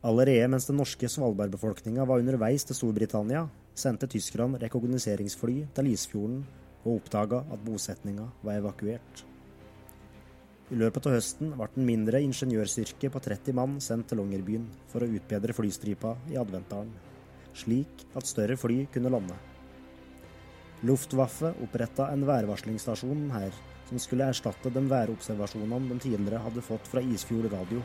[0.00, 3.42] Allerede mens den norske Svalbard-befolkninga var underveis til Storbritannia,
[3.76, 6.38] sendte tyskerne rekognoseringsfly til Isfjorden
[6.86, 9.26] og oppdaga at bosetninga var evakuert.
[10.70, 15.04] I løpet av høsten ble en mindre ingeniørstyrke på 30 mann sendt til Longyearbyen for
[15.04, 16.92] å utbedre flystripa i Adventdalen,
[17.52, 19.36] slik at større fly kunne lande.
[20.86, 23.52] Luftwaffe oppretta en værvarslingsstasjon her,
[23.90, 27.82] som skulle erstatte de værobservasjonene de tidligere hadde fått fra Isfjord radio.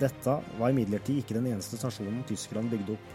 [0.00, 3.12] Dette var imidlertid ikke den eneste stasjonen Tyskland bygde opp.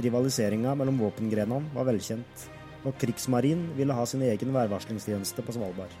[0.00, 2.46] Rivaliseringa mellom våpengrenene var velkjent,
[2.88, 5.92] og Krigsmarin ville ha sin egen værvarslingstjeneste på Svalbard.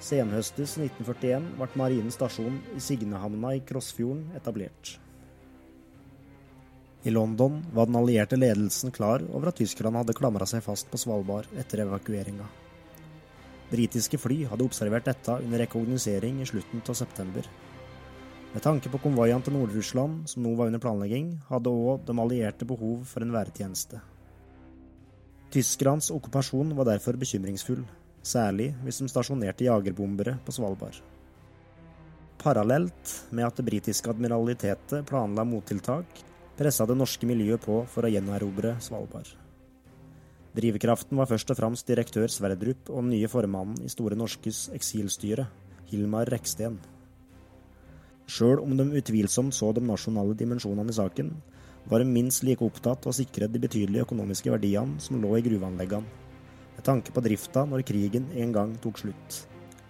[0.00, 4.96] Senhøstes 1941 ble Marinens stasjon i Signehamna i Krossfjorden etablert.
[7.04, 10.98] I London var den allierte ledelsen klar over at Tyskland hadde klamra seg fast på
[11.00, 12.48] Svalbard etter evakueringa.
[13.70, 17.46] Britiske fly hadde observert dette under rekognosering i slutten av september.
[18.50, 22.66] Med tanke på konvoiene til Nord-Russland, som nå var under planlegging, hadde òg de allierte
[22.66, 24.00] behov for en værtjeneste.
[25.54, 27.84] Tyskernes okkupasjon var derfor bekymringsfull,
[28.26, 30.98] særlig hvis de stasjonerte jagerbombere på Svalbard.
[32.42, 36.22] Parallelt med at det britiske admiralitetet planla mottiltak,
[36.58, 39.30] pressa det norske miljøet på for å gjenerobre Svalbard.
[40.50, 45.44] Drivkraften var først og fremst direktør Sverdrup og den nye formannen i Store Norskes eksilstyre,
[45.90, 46.80] Hilmar Reksten.
[48.30, 51.30] Sjøl om de utvilsomt så de nasjonale dimensjonene i saken,
[51.90, 55.44] var de minst like opptatt av å sikre de betydelige økonomiske verdiene som lå i
[55.46, 56.18] gruveanleggene,
[56.74, 59.40] med tanke på drifta når krigen en gang tok slutt.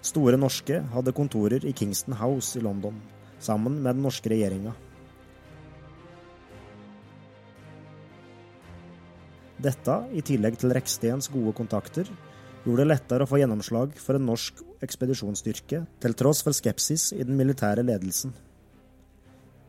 [0.05, 3.00] Store Norske hadde kontorer i Kingston House i London,
[3.41, 4.77] sammen med den norske regjeringa.
[9.61, 12.08] Dette, i tillegg til Rekstens gode kontakter,
[12.64, 17.27] gjorde det lettere å få gjennomslag for en norsk ekspedisjonsstyrke, til tross for skepsis i
[17.27, 18.33] den militære ledelsen.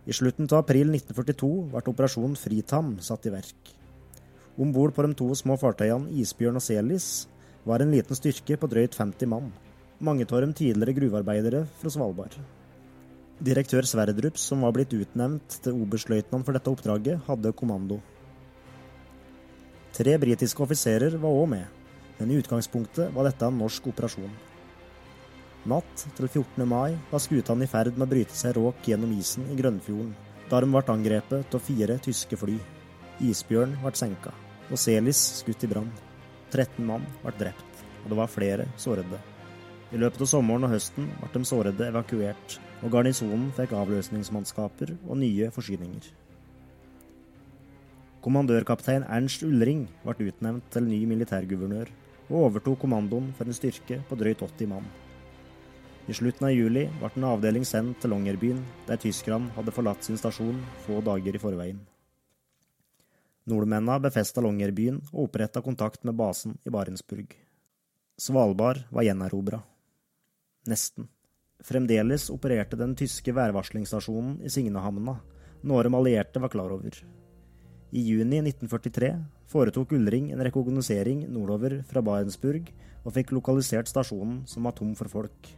[0.08, 3.74] I slutten av april 1942 ble operasjonen Fritam satt i verk.
[4.56, 7.10] Om bord på de to små fartøyene Isbjørn og Selis
[7.68, 9.52] var en liten styrke på drøyt 50 mann,
[10.00, 12.40] mange av dem tidligere gruvearbeidere fra Svalbard.
[13.44, 18.00] Direktør Sverdrup, som var blitt utnevnt til oberstløytnant for dette oppdraget, hadde kommando.
[19.92, 21.66] Tre britiske offiserer var òg med,
[22.20, 24.32] men i utgangspunktet var dette en norsk operasjon.
[25.68, 26.64] Natt til 14.
[26.66, 30.14] mai var skutene i ferd med å bryte seg råk gjennom isen i Grønnfjorden,
[30.48, 32.56] da de ble angrepet av fire tyske fly.
[33.22, 34.32] Isbjørn ble senka,
[34.72, 35.92] og Selis skutt i brann.
[36.56, 39.20] 13 mann ble drept, og det var flere sårede.
[39.92, 45.20] I løpet av sommeren og høsten ble de sårede evakuert, og garnisonen fikk avløsningsmannskaper og
[45.20, 46.21] nye forsyninger.
[48.22, 51.88] Kommandørkaptein Ernst Ullring ble utnevnt til ny militærguvernør,
[52.30, 54.86] og overtok kommandoen for en styrke på drøyt 80 mann.
[56.06, 60.20] I slutten av juli ble en avdeling sendt til Longyearbyen, der tyskerne hadde forlatt sin
[60.22, 61.80] stasjon få dager i forveien.
[63.50, 67.34] Nordmennene befesta Longyearbyen og oppretta kontakt med basen i Barentsburg.
[68.22, 69.64] Svalbard var gjenerobra.
[70.70, 71.10] Nesten.
[71.66, 75.18] Fremdeles opererte den tyske værvarslingsstasjonen i Signehamna,
[75.66, 77.02] noe de allierte var klar over.
[77.92, 79.10] I juni 1943
[79.52, 82.70] foretok Ullring en rekognosering nordover fra Barentsburg
[83.04, 85.50] og fikk lokalisert stasjonen, som var tom for folk.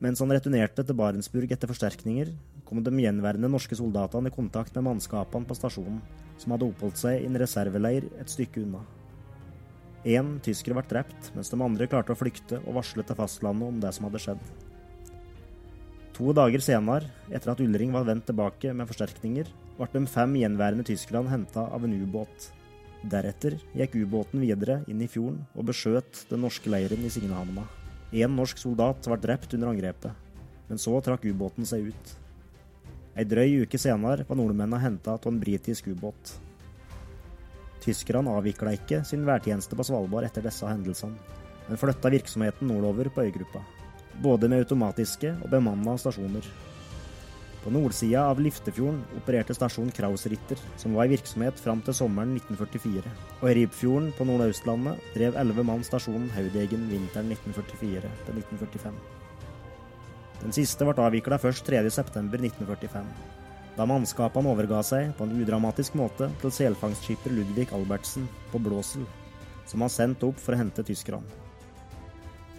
[0.00, 2.30] Mens han returnerte til Barentsburg etter forsterkninger,
[2.64, 5.98] kom de gjenværende norske soldatene i kontakt med mannskapene på stasjonen,
[6.38, 8.84] som hadde oppholdt seg i en reserveleir et stykke unna.
[10.06, 13.82] Én tysker ble drept, mens de andre klarte å flykte og varsle til fastlandet om
[13.82, 14.46] det som hadde skjedd.
[16.16, 20.84] To dager senere, etter at Ullring var vendt tilbake med forsterkninger, ble de fem gjenværende
[20.86, 22.50] tyskerne henta av en ubåt.
[23.00, 27.64] Deretter gikk ubåten videre inn i fjorden og beskjøt den norske leiren i Signehamna.
[28.12, 30.12] Én norsk soldat ble drept under angrepet,
[30.68, 32.14] men så trakk ubåten seg ut.
[33.16, 36.36] Ei drøy uke senere var nordmennene henta av en britisk ubåt.
[37.80, 41.16] Tyskerne avvikla ikke sin værtjeneste på Svalbard etter disse hendelsene,
[41.66, 43.64] men flytta virksomheten nordover på øygruppa
[44.22, 46.44] både med automatiske og bemanna stasjoner.
[47.60, 53.10] På nordsida av Liftefjorden opererte stasjon Krausritter, som var i virksomhet fram til sommeren 1944.
[53.42, 58.96] Og i Ribfjorden på Nordøstlandet drev elleve mann stasjonen Haudegen vinteren 1944 til 1945.
[60.40, 63.10] Den siste ble avvikla først 3.9.1945,
[63.76, 69.04] da mannskapene overga seg på en udramatisk måte til selfangstskipper Ludvig Albertsen på Blåsel,
[69.68, 71.28] som han sendte opp for å hente tyskerne.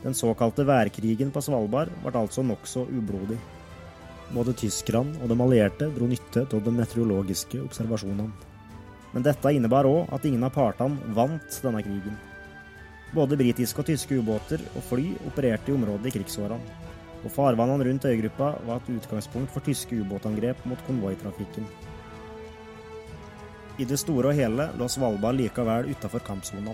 [0.01, 3.37] Den såkalte værkrigen på Svalbard ble altså nokså ublodig.
[4.31, 8.29] Både tyskerne og de allierte dro nytte av de meteorologiske observasjonene.
[9.11, 12.15] Men dette innebar òg at ingen av partene vant denne krigen.
[13.11, 16.79] Både britiske og tyske ubåter og fly opererte i området i krigsårene.
[17.21, 21.67] og farvannene rundt øygruppa var et utgangspunkt for tyske ubåtangrep mot konvoitrafikken.
[23.77, 26.73] I det store og hele lå Svalbard likevel utafor kampsonene.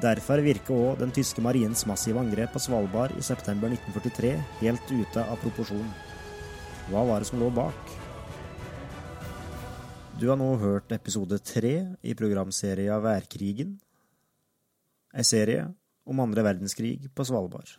[0.00, 4.32] Derfor virker òg den tyske marinens massive angrep på Svalbard i september 1943
[4.62, 5.92] helt ute av proporsjon.
[6.90, 7.90] Hva var det som lå bak?
[10.18, 13.76] Du har nå hørt episode tre i programserien Værkrigen,
[15.14, 15.68] ei serie
[16.02, 17.70] om andre verdenskrig på Svalbard.